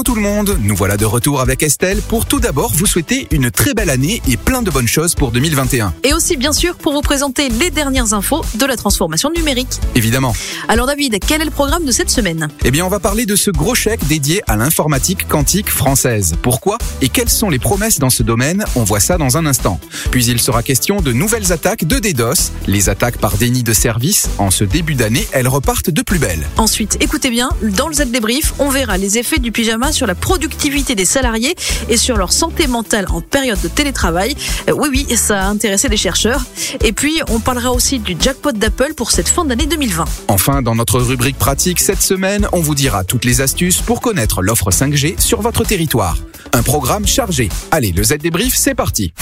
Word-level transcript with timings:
Hello 0.00 0.14
tout 0.14 0.14
le 0.14 0.22
monde, 0.22 0.56
nous 0.62 0.74
voilà 0.74 0.96
de 0.96 1.04
retour 1.04 1.42
avec 1.42 1.62
Estelle 1.62 2.00
pour 2.00 2.24
tout 2.24 2.40
d'abord 2.40 2.72
vous 2.72 2.86
souhaiter 2.86 3.28
une 3.32 3.50
très 3.50 3.74
belle 3.74 3.90
année 3.90 4.22
et 4.26 4.38
plein 4.38 4.62
de 4.62 4.70
bonnes 4.70 4.88
choses 4.88 5.14
pour 5.14 5.30
2021. 5.30 5.92
Et 6.04 6.14
aussi 6.14 6.38
bien 6.38 6.54
sûr 6.54 6.76
pour 6.76 6.94
vous 6.94 7.02
présenter 7.02 7.50
les 7.50 7.68
dernières 7.68 8.14
infos 8.14 8.42
de 8.54 8.64
la 8.64 8.78
transformation 8.78 9.30
numérique. 9.36 9.78
Évidemment. 9.94 10.34
Alors 10.68 10.86
David, 10.86 11.18
quel 11.26 11.42
est 11.42 11.44
le 11.44 11.50
programme 11.50 11.84
de 11.84 11.92
cette 11.92 12.08
semaine? 12.08 12.48
Eh 12.64 12.70
bien 12.70 12.86
on 12.86 12.88
va 12.88 12.98
parler 12.98 13.26
de 13.26 13.36
ce 13.36 13.50
gros 13.50 13.74
chèque 13.74 14.06
dédié 14.06 14.42
à 14.46 14.56
l'informatique 14.56 15.28
quantique 15.28 15.68
française. 15.68 16.34
Pourquoi 16.40 16.78
et 17.02 17.10
quelles 17.10 17.28
sont 17.28 17.50
les 17.50 17.58
promesses 17.58 17.98
dans 17.98 18.08
ce 18.08 18.22
domaine? 18.22 18.64
On 18.76 18.84
voit 18.84 19.00
ça 19.00 19.18
dans 19.18 19.36
un 19.36 19.44
instant. 19.44 19.78
Puis 20.10 20.24
il 20.24 20.40
sera 20.40 20.62
question 20.62 21.02
de 21.02 21.12
nouvelles 21.12 21.52
attaques 21.52 21.84
de 21.84 21.98
DDoS. 21.98 22.52
Les 22.66 22.88
attaques 22.88 23.18
par 23.18 23.36
déni 23.36 23.62
de 23.62 23.74
service, 23.74 24.30
en 24.38 24.50
ce 24.50 24.64
début 24.64 24.94
d'année, 24.94 25.28
elles 25.32 25.48
repartent 25.48 25.90
de 25.90 26.00
plus 26.00 26.18
belle. 26.18 26.46
Ensuite, 26.56 26.96
écoutez 27.00 27.28
bien, 27.28 27.50
dans 27.76 27.88
le 27.88 27.94
Z 27.94 28.06
débrief, 28.06 28.54
on 28.58 28.70
verra 28.70 28.96
les 28.96 29.18
effets 29.18 29.40
du 29.40 29.52
pyjama 29.52 29.89
sur 29.92 30.06
la 30.06 30.14
productivité 30.14 30.94
des 30.94 31.04
salariés 31.04 31.54
et 31.88 31.96
sur 31.96 32.16
leur 32.16 32.32
santé 32.32 32.66
mentale 32.66 33.06
en 33.10 33.20
période 33.20 33.60
de 33.60 33.68
télétravail. 33.68 34.34
Euh, 34.68 34.72
oui, 34.72 34.88
oui, 34.90 35.16
ça 35.16 35.42
a 35.42 35.48
intéressé 35.48 35.88
les 35.88 35.96
chercheurs. 35.96 36.44
Et 36.82 36.92
puis, 36.92 37.20
on 37.28 37.40
parlera 37.40 37.72
aussi 37.72 37.98
du 37.98 38.16
jackpot 38.18 38.52
d'Apple 38.52 38.94
pour 38.94 39.10
cette 39.10 39.28
fin 39.28 39.44
d'année 39.44 39.66
2020. 39.66 40.04
Enfin, 40.28 40.62
dans 40.62 40.74
notre 40.74 41.00
rubrique 41.00 41.38
pratique 41.38 41.80
cette 41.80 42.02
semaine, 42.02 42.48
on 42.52 42.60
vous 42.60 42.74
dira 42.74 43.04
toutes 43.04 43.24
les 43.24 43.40
astuces 43.40 43.80
pour 43.80 44.00
connaître 44.00 44.42
l'offre 44.42 44.70
5G 44.70 45.20
sur 45.20 45.40
votre 45.40 45.64
territoire. 45.64 46.16
Un 46.52 46.62
programme 46.62 47.06
chargé. 47.06 47.48
Allez, 47.70 47.92
le 47.92 48.02
Z 48.02 48.18
débrief, 48.18 48.54
c'est 48.56 48.74
parti. 48.74 49.12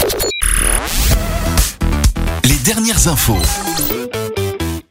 Les 2.45 2.57
dernières 2.65 3.09
infos. 3.09 3.39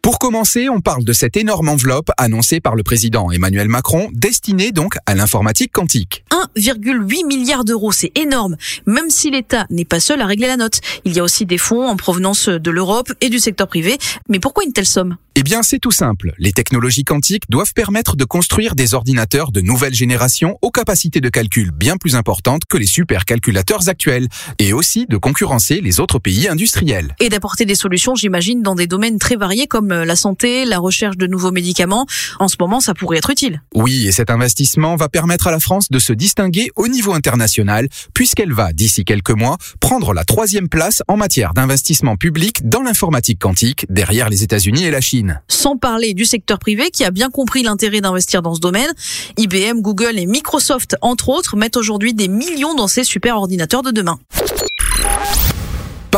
Pour 0.08 0.20
commencer, 0.20 0.70
on 0.70 0.80
parle 0.80 1.04
de 1.04 1.12
cette 1.12 1.36
énorme 1.36 1.68
enveloppe 1.68 2.12
annoncée 2.16 2.62
par 2.62 2.76
le 2.78 2.84
président 2.84 3.30
Emmanuel 3.30 3.68
Macron, 3.68 4.08
destinée 4.14 4.72
donc 4.72 4.96
à 5.06 5.16
l'informatique 5.16 5.74
quantique. 5.74 6.24
1,8 6.56 7.28
milliard 7.28 7.66
d'euros, 7.66 7.92
c'est 7.92 8.18
énorme, 8.18 8.56
même 8.86 9.10
si 9.10 9.32
l'État 9.32 9.66
n'est 9.70 9.84
pas 9.84 10.00
seul 10.00 10.22
à 10.22 10.26
régler 10.26 10.48
la 10.48 10.56
note. 10.56 10.80
Il 11.04 11.14
y 11.14 11.20
a 11.20 11.24
aussi 11.24 11.46
des 11.46 11.58
fonds 11.58 11.86
en 11.86 11.98
provenance 11.98 12.48
de 12.48 12.72
l'Europe 12.72 13.12
et 13.20 13.28
du 13.28 13.40
secteur 13.40 13.68
privé. 13.68 13.98
Mais 14.30 14.40
pourquoi 14.40 14.64
une 14.64 14.72
telle 14.72 14.86
somme? 14.86 15.18
Eh 15.40 15.44
bien, 15.44 15.62
c'est 15.62 15.78
tout 15.78 15.92
simple. 15.92 16.34
Les 16.40 16.52
technologies 16.52 17.04
quantiques 17.04 17.44
doivent 17.48 17.74
permettre 17.76 18.16
de 18.16 18.26
construire 18.26 18.74
des 18.74 18.96
ordinateurs 18.96 19.52
de 19.52 19.62
nouvelle 19.62 19.94
génération 19.94 20.58
aux 20.64 20.72
capacités 20.72 21.22
de 21.22 21.30
calcul 21.30 21.70
bien 21.70 21.98
plus 21.98 22.16
importantes 22.16 22.64
que 22.68 22.76
les 22.76 22.88
supercalculateurs 22.88 23.88
actuels, 23.88 24.30
et 24.58 24.74
aussi 24.74 25.06
de 25.06 25.16
concurrencer 25.16 25.80
les 25.80 26.00
autres 26.00 26.18
pays 26.18 26.48
industriels. 26.48 27.16
Et 27.20 27.30
d'apporter 27.30 27.66
des 27.66 27.76
solutions, 27.76 28.16
j'imagine, 28.16 28.64
dans 28.64 28.74
des 28.74 28.88
domaines 28.88 29.20
très 29.20 29.36
variés 29.36 29.68
comme 29.68 29.90
la 29.90 30.16
santé, 30.16 30.66
la 30.66 30.80
recherche 30.80 31.18
de 31.18 31.28
nouveaux 31.28 31.52
médicaments. 31.52 32.08
En 32.40 32.48
ce 32.48 32.56
moment, 32.60 32.80
ça 32.80 32.96
pourrait 32.96 33.20
être 33.20 33.30
utile. 33.30 33.62
Oui, 33.76 34.08
et 34.08 34.12
cet 34.12 34.32
investissement 34.32 34.96
va 34.96 35.08
permettre 35.08 35.46
à 35.46 35.52
la 35.52 35.60
France 35.60 35.92
de 35.92 36.00
se 36.00 36.14
distinguer 36.14 36.72
au 36.76 36.88
niveau 36.88 37.14
international, 37.14 37.90
puisqu'elle 38.16 38.54
va, 38.54 38.74
d'ici 38.74 39.06
quelques 39.06 39.30
mois, 39.30 39.60
prendre 39.82 40.16
la 40.16 40.24
troisième 40.24 40.68
place 40.68 41.04
en 41.08 41.16
matière 41.16 41.54
d'investissement 41.54 42.16
public 42.16 42.68
dans 42.68 42.82
l'informatique 42.82 43.38
quantique, 43.38 43.86
derrière 43.92 44.30
les 44.30 44.42
États-Unis 44.42 44.86
et 44.86 44.90
la 44.90 45.00
Chine. 45.00 45.27
Sans 45.48 45.78
parler 45.78 46.14
du 46.14 46.26
secteur 46.26 46.60
privé 46.60 46.90
qui 46.92 47.04
a 47.04 47.12
bien 47.12 47.30
compris 47.30 47.64
l'intérêt 47.64 48.02
d'investir 48.02 48.42
dans 48.42 48.56
ce 48.56 48.60
domaine. 48.60 48.90
IBM, 49.38 49.82
Google 49.82 50.18
et 50.18 50.26
Microsoft, 50.26 50.96
entre 51.02 51.30
autres, 51.30 51.56
mettent 51.56 51.78
aujourd'hui 51.78 52.14
des 52.14 52.28
millions 52.28 52.76
dans 52.76 52.88
ces 52.88 53.04
super 53.04 53.38
ordinateurs 53.38 53.84
de 53.84 53.92
demain. 53.92 54.20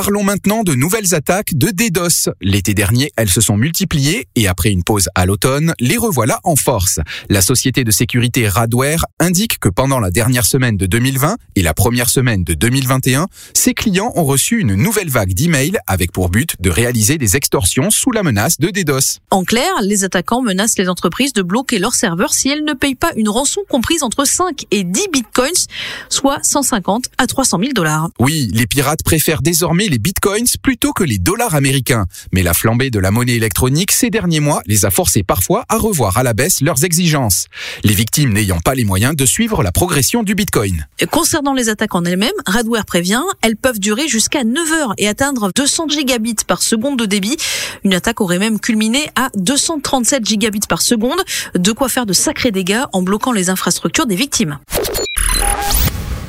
Parlons 0.02 0.24
maintenant 0.24 0.64
de 0.64 0.76
nouvelles 0.76 1.14
attaques 1.14 1.56
de 1.56 1.72
DDoS. 1.72 2.32
L'été 2.40 2.74
dernier, 2.74 3.12
elles 3.18 3.30
se 3.30 3.42
sont 3.42 3.58
multipliées 3.58 4.30
et 4.38 4.48
après 4.48 4.70
une 4.70 4.86
pause 4.86 5.10
à 5.14 5.26
l'automne, 5.26 5.74
les 5.82 5.98
revoilà 5.98 6.40
en 6.46 6.56
force. 6.56 7.02
La 7.28 7.42
société 7.42 7.84
de 7.84 7.92
sécurité 7.92 8.48
Radware 8.48 9.06
indique 9.20 9.60
que 9.60 9.68
pendant 9.68 10.00
la 10.00 10.10
dernière 10.10 10.46
semaine 10.46 10.78
de 10.78 10.86
2020 10.86 11.36
et 11.58 11.62
la 11.62 11.74
première 11.74 12.10
semaine 12.10 12.46
de 12.46 12.54
2021, 12.54 13.28
ses 13.54 13.74
clients 13.74 14.14
ont 14.16 14.24
reçu 14.24 14.62
une 14.62 14.76
nouvelle 14.76 15.10
vague 15.10 15.34
d'emails 15.34 15.78
avec 15.86 16.14
pour 16.14 16.30
but 16.30 16.56
de 16.62 16.70
réaliser 16.70 17.18
des 17.18 17.36
extorsions 17.36 17.92
sous 17.92 18.14
la 18.14 18.24
menace 18.24 18.58
de 18.58 18.70
DDoS. 18.70 19.20
En 19.32 19.44
clair, 19.44 19.70
les 19.82 20.06
attaquants 20.06 20.42
menacent 20.42 20.78
les 20.78 20.88
entreprises 20.88 21.34
de 21.34 21.42
bloquer 21.42 21.78
leurs 21.78 21.96
serveurs 21.96 22.34
si 22.34 22.48
elles 22.48 22.64
ne 22.64 22.72
payent 22.72 22.96
pas 22.96 23.12
une 23.18 23.28
rançon 23.28 23.64
comprise 23.68 24.04
entre 24.04 24.24
5 24.24 24.66
et 24.72 24.86
10 24.86 25.08
bitcoins, 25.12 25.66
soit 26.08 26.40
150 26.42 27.08
à 27.18 27.28
300 27.28 27.60
000 27.60 27.74
dollars. 27.74 28.08
Oui, 28.18 28.50
les 28.54 28.66
pirates 28.66 29.04
préfèrent 29.04 29.42
désormais 29.42 29.89
les 29.90 30.00
bitcoins 30.00 30.48
plutôt 30.62 30.94
que 30.94 31.04
les 31.04 31.18
dollars 31.18 31.56
américains. 31.56 32.06
Mais 32.32 32.44
la 32.44 32.54
flambée 32.54 32.90
de 32.90 33.00
la 33.00 33.12
monnaie 33.12 33.36
électronique 33.36 33.92
ces 33.92 34.10
derniers 34.10 34.40
mois 34.40 34.62
les 34.66 34.86
a 34.86 34.92
forcés 34.92 35.24
parfois 35.24 35.66
à 35.70 35.78
revoir 35.78 36.18
à 36.18 36.24
la 36.24 36.34
baisse 36.34 36.62
leurs 36.62 36.84
exigences. 36.84 37.48
Les 37.84 37.94
victimes 37.94 38.34
n'ayant 38.34 38.60
pas 38.60 38.76
les 38.76 38.86
moyens 38.86 39.16
de 39.16 39.26
suivre 39.26 39.64
la 39.64 39.72
progression 39.72 40.24
du 40.24 40.36
bitcoin. 40.36 40.88
Concernant 41.12 41.54
les 41.54 41.70
attaques 41.70 41.96
en 41.96 42.06
elles-mêmes, 42.06 42.32
Radware 42.46 42.86
prévient, 42.86 43.24
elles 43.42 43.58
peuvent 43.58 43.80
durer 43.80 44.08
jusqu'à 44.08 44.44
9 44.44 44.72
heures 44.72 44.94
et 44.98 45.08
atteindre 45.08 45.52
200 45.56 45.90
gigabits 45.90 46.36
par 46.48 46.62
seconde 46.62 46.98
de 47.00 47.06
débit. 47.06 47.38
Une 47.84 47.94
attaque 47.94 48.22
aurait 48.22 48.40
même 48.40 48.60
culminé 48.60 49.10
à 49.16 49.30
237 49.36 50.26
gigabits 50.26 50.60
par 50.68 50.82
seconde, 50.82 51.20
de 51.56 51.72
quoi 51.72 51.90
faire 51.90 52.06
de 52.06 52.14
sacrés 52.14 52.52
dégâts 52.52 52.84
en 52.94 53.02
bloquant 53.02 53.32
les 53.32 53.50
infrastructures 53.50 54.06
des 54.06 54.16
victimes. 54.16 54.60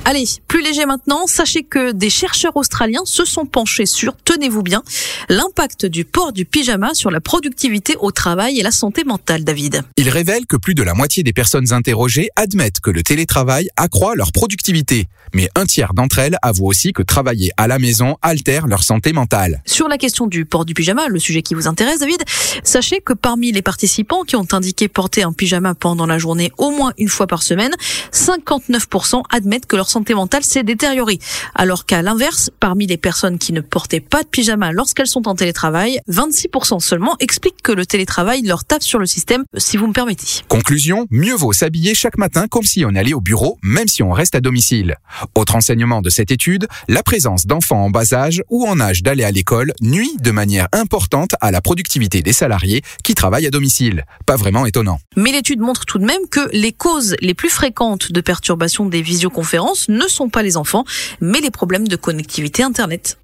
Allez, 0.06 0.25
plus 0.49 0.62
léger 0.62 0.87
maintenant, 0.87 1.27
sachez 1.27 1.62
que 1.62 1.93
des 1.93 2.11
chercheurs 2.11 2.56
australiens 2.56 3.03
se 3.05 3.25
sont 3.25 3.44
penchés 3.44 3.87
sur, 3.87 4.16
tenez-vous 4.25 4.62
bien, 4.62 4.83
l'impact 5.28 5.84
du 5.84 6.05
port 6.05 6.33
du 6.33 6.47
pyjama 6.47 6.94
sur 6.94 7.11
la 7.11 7.21
productivité 7.21 7.97
au 8.00 8.11
travail 8.11 8.59
et 8.59 8.62
la 8.62 8.71
santé 8.71 9.05
mentale, 9.05 9.44
David. 9.44 9.83
Ils 9.99 10.09
révèlent 10.09 10.47
que 10.47 10.56
plus 10.56 10.75
de 10.75 10.83
la 10.83 10.94
moitié 10.94 11.22
des 11.22 11.34
personnes 11.34 11.72
interrogées 11.72 12.28
admettent 12.34 12.81
que 12.81 12.91
le 12.91 13.03
télétravail 13.03 13.69
accroît 13.77 14.16
leur 14.16 14.33
productivité. 14.33 15.06
Mais 15.34 15.49
un 15.55 15.66
tiers 15.66 15.93
d'entre 15.94 16.19
elles 16.19 16.37
avouent 16.43 16.67
aussi 16.67 16.93
que 16.93 17.03
travailler 17.03 17.50
à 17.56 17.69
la 17.69 17.78
maison 17.78 18.17
altère 18.22 18.67
leur 18.67 18.82
santé 18.82 19.12
mentale. 19.12 19.62
Sur 19.67 19.87
la 19.87 19.99
question 19.99 20.27
du 20.27 20.44
port 20.44 20.65
du 20.65 20.75
pyjama, 20.75 21.09
le 21.09 21.19
sujet 21.19 21.43
qui 21.43 21.55
vous 21.55 21.69
intéresse, 21.69 22.00
David, 22.00 22.22
sachez 22.65 23.00
que 23.00 23.12
parmi 23.12 23.53
les 23.53 23.62
participants 23.62 24.22
qui 24.22 24.34
ont 24.37 24.49
indiqué 24.53 24.88
porter 24.88 25.22
un 25.22 25.32
pyjama 25.32 25.75
pendant 25.75 26.06
la 26.06 26.19
journée 26.19 26.50
au 26.59 26.71
moins 26.71 26.93
une 26.99 27.09
fois 27.09 27.27
par 27.27 27.43
semaine, 27.43 27.72
59% 28.12 29.22
admettent 29.31 29.67
que 29.67 29.77
leur 29.77 29.89
santé 29.90 30.14
mentale 30.14 30.44
s'est 30.44 30.62
détériorée. 30.62 31.18
Alors 31.54 31.84
qu'à 31.84 32.00
l'inverse, 32.02 32.50
parmi 32.60 32.86
les 32.86 32.96
personnes 32.96 33.38
qui 33.38 33.52
ne 33.52 33.60
portaient 33.60 34.00
pas 34.00 34.22
de 34.22 34.28
pyjama 34.28 34.72
lorsqu'elles 34.72 35.06
sont 35.06 35.28
en 35.28 35.34
télétravail, 35.34 36.00
26% 36.08 36.80
seulement 36.80 37.16
expliquent 37.20 37.62
que 37.62 37.72
le 37.72 37.84
télétravail 37.84 38.42
leur 38.42 38.64
tape 38.64 38.82
sur 38.82 38.98
le 38.98 39.06
système, 39.06 39.44
si 39.56 39.76
vous 39.76 39.86
me 39.86 39.92
permettez. 39.92 40.42
Conclusion, 40.48 41.06
mieux 41.10 41.34
vaut 41.34 41.52
s'habiller 41.52 41.94
chaque 41.94 42.16
matin 42.16 42.46
comme 42.48 42.62
si 42.62 42.84
on 42.84 42.94
allait 42.94 43.14
au 43.14 43.20
bureau, 43.20 43.58
même 43.62 43.88
si 43.88 44.02
on 44.02 44.12
reste 44.12 44.34
à 44.34 44.40
domicile. 44.40 44.96
Autre 45.34 45.56
enseignement 45.56 46.00
de 46.00 46.10
cette 46.10 46.30
étude, 46.30 46.68
la 46.88 47.02
présence 47.02 47.46
d'enfants 47.46 47.84
en 47.84 47.90
bas 47.90 48.12
âge 48.12 48.42
ou 48.48 48.66
en 48.66 48.80
âge 48.80 49.02
d'aller 49.02 49.24
à 49.24 49.30
l'école 49.30 49.72
nuit 49.80 50.12
de 50.20 50.30
manière 50.30 50.68
importante 50.72 51.30
à 51.40 51.50
la 51.50 51.60
productivité 51.60 52.22
des 52.22 52.32
salariés 52.32 52.82
qui 53.02 53.14
travaillent 53.14 53.46
à 53.46 53.50
domicile. 53.50 54.04
Pas 54.26 54.36
vraiment 54.36 54.66
étonnant. 54.66 55.00
Mais 55.16 55.32
l'étude 55.32 55.60
montre 55.60 55.84
tout 55.84 55.98
de 55.98 56.04
même 56.04 56.28
que 56.30 56.48
les 56.52 56.72
causes 56.72 57.16
les 57.20 57.34
plus 57.34 57.50
fréquentes 57.50 58.12
de 58.12 58.20
perturbation 58.20 58.86
des 58.86 59.02
visioconférences 59.02 59.79
ne 59.88 60.06
sont 60.08 60.28
pas 60.28 60.42
les 60.42 60.56
enfants, 60.56 60.84
mais 61.20 61.41
les 61.41 61.50
problèmes 61.50 61.88
de 61.88 61.96
connectivité 61.96 62.62
Internet. 62.62 63.18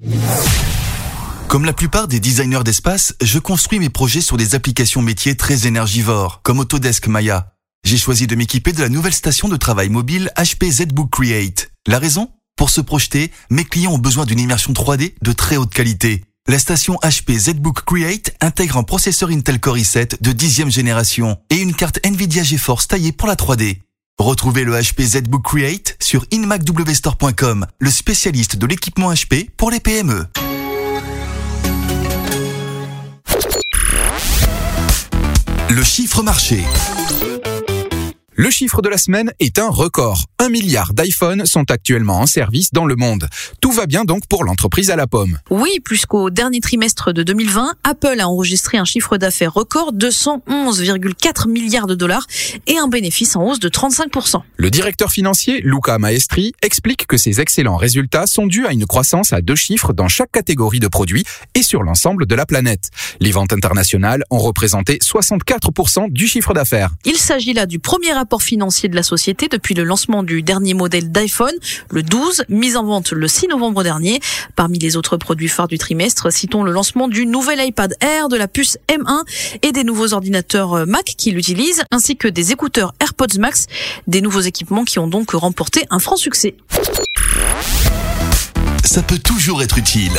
Comme 1.48 1.64
la 1.64 1.72
plupart 1.72 2.08
des 2.08 2.20
designers 2.20 2.64
d'espace, 2.64 3.14
je 3.22 3.38
construis 3.38 3.78
mes 3.78 3.88
projets 3.88 4.20
sur 4.20 4.36
des 4.36 4.54
applications 4.54 5.00
métiers 5.02 5.36
très 5.36 5.66
énergivores, 5.66 6.40
comme 6.42 6.58
Autodesk 6.58 7.06
Maya. 7.06 7.52
J'ai 7.84 7.98
choisi 7.98 8.26
de 8.26 8.34
m'équiper 8.34 8.72
de 8.72 8.80
la 8.80 8.88
nouvelle 8.88 9.14
station 9.14 9.48
de 9.48 9.56
travail 9.56 9.88
mobile 9.88 10.32
HP 10.36 10.70
ZBook 10.70 11.10
Create. 11.10 11.70
La 11.86 12.00
raison? 12.00 12.30
Pour 12.56 12.70
se 12.70 12.80
projeter, 12.80 13.30
mes 13.48 13.64
clients 13.64 13.92
ont 13.92 13.98
besoin 13.98 14.24
d'une 14.24 14.40
immersion 14.40 14.72
3D 14.72 15.14
de 15.22 15.32
très 15.32 15.56
haute 15.56 15.72
qualité. 15.72 16.24
La 16.48 16.58
station 16.58 16.98
HP 17.02 17.38
ZBook 17.38 17.84
Create 17.84 18.34
intègre 18.40 18.76
un 18.76 18.82
processeur 18.82 19.30
Intel 19.30 19.60
Core 19.60 19.76
i7 19.76 20.20
de 20.20 20.32
10 20.32 20.68
génération 20.70 21.38
et 21.50 21.56
une 21.56 21.74
carte 21.74 22.00
Nvidia 22.04 22.42
GeForce 22.42 22.88
taillée 22.88 23.12
pour 23.12 23.28
la 23.28 23.34
3D. 23.34 23.78
Retrouvez 24.18 24.64
le 24.64 24.72
HP 24.72 25.02
ZBook 25.02 25.42
Create 25.44 25.94
sur 26.00 26.24
inmacwstore.com, 26.30 27.66
le 27.78 27.90
spécialiste 27.90 28.56
de 28.56 28.66
l'équipement 28.66 29.12
HP 29.12 29.50
pour 29.58 29.70
les 29.70 29.78
PME. 29.78 30.24
Le 35.68 35.82
chiffre 35.82 36.22
marché. 36.22 36.64
Le 38.38 38.50
chiffre 38.50 38.82
de 38.82 38.90
la 38.90 38.98
semaine 38.98 39.32
est 39.40 39.58
un 39.58 39.70
record. 39.70 40.26
Un 40.38 40.50
milliard 40.50 40.92
d'iPhones 40.92 41.46
sont 41.46 41.70
actuellement 41.70 42.20
en 42.20 42.26
service 42.26 42.70
dans 42.70 42.84
le 42.84 42.94
monde. 42.94 43.26
Tout 43.62 43.72
va 43.72 43.86
bien 43.86 44.04
donc 44.04 44.26
pour 44.26 44.44
l'entreprise 44.44 44.90
à 44.90 44.96
la 44.96 45.06
pomme. 45.06 45.38
Oui, 45.48 45.80
puisqu'au 45.82 46.28
dernier 46.28 46.60
trimestre 46.60 47.14
de 47.14 47.22
2020, 47.22 47.76
Apple 47.82 48.20
a 48.20 48.28
enregistré 48.28 48.76
un 48.76 48.84
chiffre 48.84 49.16
d'affaires 49.16 49.54
record 49.54 49.94
de 49.94 50.10
111,4 50.10 51.48
milliards 51.48 51.86
de 51.86 51.94
dollars 51.94 52.26
et 52.66 52.76
un 52.76 52.88
bénéfice 52.88 53.36
en 53.36 53.42
hausse 53.42 53.58
de 53.58 53.70
35%. 53.70 54.42
Le 54.58 54.70
directeur 54.70 55.10
financier, 55.10 55.62
Luca 55.62 55.98
Maestri, 55.98 56.52
explique 56.60 57.06
que 57.06 57.16
ces 57.16 57.40
excellents 57.40 57.76
résultats 57.76 58.26
sont 58.26 58.46
dus 58.46 58.66
à 58.66 58.72
une 58.72 58.84
croissance 58.84 59.32
à 59.32 59.40
deux 59.40 59.56
chiffres 59.56 59.94
dans 59.94 60.08
chaque 60.08 60.32
catégorie 60.32 60.80
de 60.80 60.88
produits 60.88 61.24
et 61.54 61.62
sur 61.62 61.82
l'ensemble 61.82 62.26
de 62.26 62.34
la 62.34 62.44
planète. 62.44 62.90
Les 63.18 63.32
ventes 63.32 63.54
internationales 63.54 64.24
ont 64.28 64.40
représenté 64.40 64.98
64% 64.98 66.12
du 66.12 66.28
chiffre 66.28 66.52
d'affaires. 66.52 66.90
Il 67.06 67.16
s'agit 67.16 67.54
là 67.54 67.64
du 67.64 67.78
premier 67.78 68.12
rapport 68.12 68.25
financier 68.40 68.88
de 68.88 68.96
la 68.96 69.02
société 69.02 69.48
depuis 69.48 69.74
le 69.74 69.84
lancement 69.84 70.22
du 70.22 70.42
dernier 70.42 70.74
modèle 70.74 71.10
d'iPhone, 71.10 71.54
le 71.90 72.02
12, 72.02 72.44
mis 72.48 72.76
en 72.76 72.84
vente 72.84 73.12
le 73.12 73.28
6 73.28 73.48
novembre 73.48 73.82
dernier. 73.82 74.20
Parmi 74.56 74.78
les 74.78 74.96
autres 74.96 75.16
produits 75.16 75.48
phares 75.48 75.68
du 75.68 75.78
trimestre, 75.78 76.32
citons 76.32 76.62
le 76.62 76.72
lancement 76.72 77.08
du 77.08 77.26
nouvel 77.26 77.64
iPad 77.64 77.94
Air, 78.00 78.28
de 78.28 78.36
la 78.36 78.48
puce 78.48 78.78
M1 78.88 79.22
et 79.62 79.72
des 79.72 79.84
nouveaux 79.84 80.12
ordinateurs 80.12 80.74
euh, 80.74 80.86
Mac 80.86 81.04
qui 81.16 81.30
l'utilisent, 81.30 81.84
ainsi 81.90 82.16
que 82.16 82.28
des 82.28 82.52
écouteurs 82.52 82.92
AirPods 83.00 83.38
Max, 83.38 83.66
des 84.06 84.20
nouveaux 84.20 84.40
équipements 84.40 84.84
qui 84.84 84.98
ont 84.98 85.08
donc 85.08 85.30
remporté 85.30 85.84
un 85.90 85.98
franc 85.98 86.16
succès. 86.16 86.56
Ça 88.84 89.02
peut 89.02 89.18
toujours 89.18 89.62
être 89.62 89.78
utile. 89.78 90.12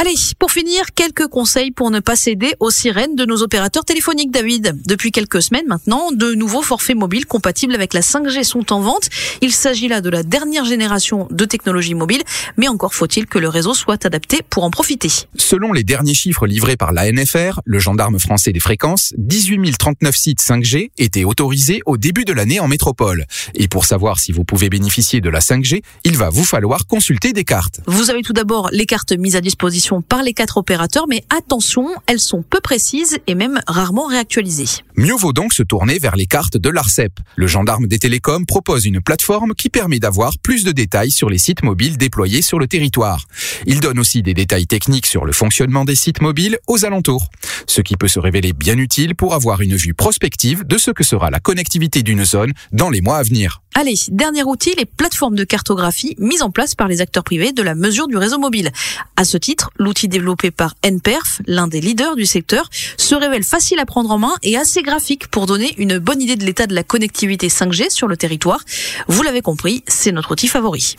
Allez, 0.00 0.14
pour 0.38 0.50
finir, 0.50 0.94
quelques 0.94 1.26
conseils 1.26 1.72
pour 1.72 1.90
ne 1.90 2.00
pas 2.00 2.16
céder 2.16 2.54
aux 2.58 2.70
sirènes 2.70 3.16
de 3.16 3.26
nos 3.26 3.42
opérateurs 3.42 3.84
téléphoniques, 3.84 4.30
David. 4.30 4.80
Depuis 4.86 5.12
quelques 5.12 5.42
semaines 5.42 5.66
maintenant, 5.66 6.10
de 6.10 6.32
nouveaux 6.32 6.62
forfaits 6.62 6.96
mobiles 6.96 7.26
compatibles 7.26 7.74
avec 7.74 7.92
la 7.92 8.00
5G 8.00 8.42
sont 8.44 8.72
en 8.72 8.80
vente. 8.80 9.10
Il 9.42 9.52
s'agit 9.52 9.88
là 9.88 10.00
de 10.00 10.08
la 10.08 10.22
dernière 10.22 10.64
génération 10.64 11.28
de 11.30 11.44
technologies 11.44 11.94
mobiles, 11.94 12.22
mais 12.56 12.66
encore 12.66 12.94
faut-il 12.94 13.26
que 13.26 13.38
le 13.38 13.50
réseau 13.50 13.74
soit 13.74 14.06
adapté 14.06 14.38
pour 14.48 14.64
en 14.64 14.70
profiter. 14.70 15.10
Selon 15.36 15.70
les 15.70 15.84
derniers 15.84 16.14
chiffres 16.14 16.46
livrés 16.46 16.78
par 16.78 16.92
l'ANFR, 16.92 17.60
le 17.66 17.78
gendarme 17.78 18.18
français 18.18 18.52
des 18.52 18.60
fréquences, 18.60 19.12
18 19.18 19.76
039 19.76 20.16
sites 20.16 20.40
5G 20.40 20.92
étaient 20.96 21.24
autorisés 21.24 21.82
au 21.84 21.98
début 21.98 22.24
de 22.24 22.32
l'année 22.32 22.58
en 22.58 22.68
métropole. 22.68 23.26
Et 23.54 23.68
pour 23.68 23.84
savoir 23.84 24.18
si 24.18 24.32
vous 24.32 24.44
pouvez 24.44 24.70
bénéficier 24.70 25.20
de 25.20 25.28
la 25.28 25.40
5G, 25.40 25.82
il 26.04 26.16
va 26.16 26.30
vous 26.30 26.44
falloir 26.44 26.86
consulter 26.86 27.34
des 27.34 27.44
cartes. 27.44 27.82
Vous 27.86 28.08
avez 28.08 28.22
tout 28.22 28.32
d'abord 28.32 28.70
les 28.72 28.86
cartes 28.86 29.12
mises 29.12 29.36
à 29.36 29.42
disposition 29.42 29.89
par 30.00 30.22
les 30.22 30.32
quatre 30.32 30.58
opérateurs, 30.58 31.06
mais 31.08 31.24
attention, 31.36 31.88
elles 32.06 32.20
sont 32.20 32.42
peu 32.42 32.60
précises 32.60 33.18
et 33.26 33.34
même 33.34 33.60
rarement 33.66 34.06
réactualisées. 34.06 34.68
Mieux 34.96 35.14
vaut 35.14 35.32
donc 35.32 35.52
se 35.52 35.64
tourner 35.64 35.98
vers 35.98 36.14
les 36.14 36.26
cartes 36.26 36.56
de 36.56 36.70
l'ARCEP. 36.70 37.12
Le 37.34 37.48
gendarme 37.48 37.88
des 37.88 37.98
télécoms 37.98 38.44
propose 38.46 38.84
une 38.84 39.00
plateforme 39.00 39.54
qui 39.54 39.68
permet 39.68 39.98
d'avoir 39.98 40.38
plus 40.38 40.62
de 40.62 40.70
détails 40.70 41.10
sur 41.10 41.28
les 41.28 41.38
sites 41.38 41.64
mobiles 41.64 41.96
déployés 41.96 42.42
sur 42.42 42.58
le 42.58 42.68
territoire. 42.68 43.26
Il 43.66 43.80
donne 43.80 43.98
aussi 43.98 44.22
des 44.22 44.34
détails 44.34 44.66
techniques 44.66 45.06
sur 45.06 45.24
le 45.24 45.32
fonctionnement 45.32 45.84
des 45.84 45.96
sites 45.96 46.20
mobiles 46.20 46.58
aux 46.68 46.84
alentours, 46.84 47.28
ce 47.66 47.80
qui 47.80 47.96
peut 47.96 48.08
se 48.08 48.20
révéler 48.20 48.52
bien 48.52 48.78
utile 48.78 49.16
pour 49.16 49.34
avoir 49.34 49.60
une 49.60 49.74
vue 49.74 49.94
prospective 49.94 50.64
de 50.64 50.78
ce 50.78 50.92
que 50.92 51.02
sera 51.02 51.30
la 51.30 51.40
connectivité 51.40 52.02
d'une 52.02 52.24
zone 52.24 52.52
dans 52.72 52.90
les 52.90 53.00
mois 53.00 53.16
à 53.16 53.22
venir. 53.22 53.62
Allez, 53.74 53.94
dernier 54.08 54.42
outil, 54.42 54.74
les 54.76 54.84
plateformes 54.84 55.36
de 55.36 55.44
cartographie 55.44 56.16
mises 56.18 56.42
en 56.42 56.50
place 56.50 56.74
par 56.74 56.88
les 56.88 57.00
acteurs 57.00 57.22
privés 57.22 57.52
de 57.52 57.62
la 57.62 57.74
mesure 57.74 58.08
du 58.08 58.16
réseau 58.16 58.38
mobile. 58.38 58.72
À 59.16 59.24
ce 59.24 59.36
titre, 59.36 59.70
l'outil 59.76 60.08
développé 60.08 60.50
par 60.50 60.74
NPerf, 60.82 61.40
l'un 61.46 61.68
des 61.68 61.80
leaders 61.80 62.16
du 62.16 62.26
secteur, 62.26 62.68
se 62.96 63.14
révèle 63.14 63.44
facile 63.44 63.78
à 63.78 63.86
prendre 63.86 64.10
en 64.10 64.18
main 64.18 64.34
et 64.42 64.56
assez 64.56 64.82
graphique 64.82 65.28
pour 65.28 65.46
donner 65.46 65.74
une 65.78 65.98
bonne 65.98 66.20
idée 66.20 66.36
de 66.36 66.44
l'état 66.44 66.66
de 66.66 66.74
la 66.74 66.82
connectivité 66.82 67.48
5G 67.48 67.90
sur 67.90 68.08
le 68.08 68.16
territoire. 68.16 68.60
Vous 69.06 69.22
l'avez 69.22 69.40
compris, 69.40 69.84
c'est 69.86 70.12
notre 70.12 70.32
outil 70.32 70.48
favori. 70.48 70.96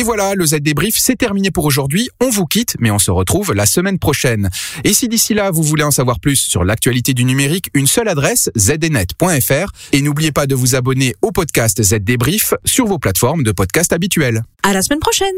Et 0.00 0.02
voilà, 0.02 0.34
le 0.34 0.46
Z 0.46 0.60
débrief, 0.62 0.94
c'est 0.96 1.16
terminé 1.16 1.50
pour 1.50 1.66
aujourd'hui. 1.66 2.08
On 2.22 2.30
vous 2.30 2.46
quitte, 2.46 2.74
mais 2.78 2.90
on 2.90 2.98
se 2.98 3.10
retrouve 3.10 3.52
la 3.52 3.66
semaine 3.66 3.98
prochaine. 3.98 4.48
Et 4.82 4.94
si 4.94 5.08
d'ici 5.08 5.34
là, 5.34 5.50
vous 5.50 5.62
voulez 5.62 5.82
en 5.82 5.90
savoir 5.90 6.20
plus 6.20 6.36
sur 6.36 6.64
l'actualité 6.64 7.12
du 7.12 7.26
numérique, 7.26 7.68
une 7.74 7.86
seule 7.86 8.08
adresse, 8.08 8.50
zdnet.fr. 8.56 9.70
Et 9.92 10.00
n'oubliez 10.00 10.32
pas 10.32 10.46
de 10.46 10.54
vous 10.54 10.74
abonner 10.74 11.14
au 11.20 11.32
podcast 11.32 11.82
Z 11.82 11.96
débrief 12.00 12.54
sur 12.64 12.86
vos 12.86 12.98
plateformes 12.98 13.42
de 13.42 13.52
podcast 13.52 13.92
habituelles. 13.92 14.42
À 14.62 14.72
la 14.72 14.80
semaine 14.80 15.00
prochaine! 15.00 15.36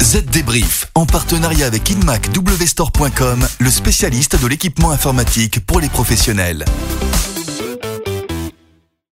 Z 0.00 0.24
Débrief, 0.26 0.86
en 0.94 1.06
partenariat 1.06 1.66
avec 1.66 1.90
InMacWstore.com, 1.90 3.48
le 3.58 3.70
spécialiste 3.70 4.40
de 4.40 4.46
l'équipement 4.46 4.92
informatique 4.92 5.66
pour 5.66 5.80
les 5.80 5.88
professionnels. 5.88 6.64